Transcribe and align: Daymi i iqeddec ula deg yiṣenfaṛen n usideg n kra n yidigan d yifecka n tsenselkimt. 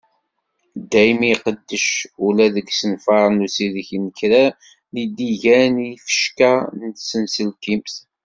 Daymi 0.91 1.25
i 1.29 1.31
iqeddec 1.33 1.87
ula 2.27 2.45
deg 2.55 2.67
yiṣenfaṛen 2.69 3.35
n 3.41 3.45
usideg 3.45 3.89
n 3.97 4.05
kra 4.17 4.45
n 4.91 4.93
yidigan 5.01 5.73
d 5.81 5.85
yifecka 5.87 6.53
n 6.77 6.79
tsenselkimt. 6.89 7.95